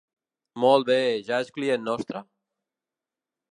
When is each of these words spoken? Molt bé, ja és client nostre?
Molt 0.63 0.87
bé, 0.87 0.95
ja 1.27 1.41
és 1.45 1.53
client 1.59 1.87
nostre? 1.91 2.25